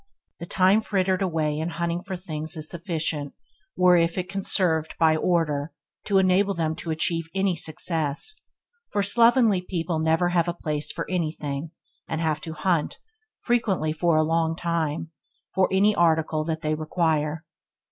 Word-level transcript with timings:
The 0.39 0.47
time 0.47 0.81
frittered 0.81 1.21
away 1.21 1.59
in 1.59 1.69
hunting 1.69 2.01
for 2.01 2.15
things 2.15 2.57
is 2.57 2.67
sufficient, 2.67 3.35
were 3.77 3.95
if 3.97 4.15
conserved 4.27 4.95
by 4.97 5.15
order, 5.15 5.73
to 6.05 6.17
enable 6.17 6.55
them 6.55 6.73
to 6.77 6.89
achieve 6.89 7.29
any 7.35 7.55
success, 7.55 8.41
for 8.89 9.03
slovenly 9.03 9.61
people 9.61 9.99
never 9.99 10.29
have 10.29 10.47
a 10.47 10.55
place 10.55 10.91
for 10.91 11.07
anything, 11.07 11.69
and 12.07 12.19
have 12.19 12.41
to 12.41 12.53
hunt, 12.53 12.97
frequently 13.41 13.93
for 13.93 14.15
a 14.17 14.23
long 14.23 14.55
time, 14.55 15.11
for 15.53 15.69
any 15.71 15.93
article 15.95 16.43
which 16.45 16.59
they 16.61 16.73
require. 16.73 17.45